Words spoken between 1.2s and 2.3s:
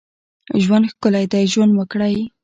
دی، ژوند وکړئ